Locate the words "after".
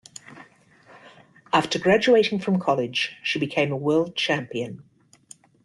1.53-1.77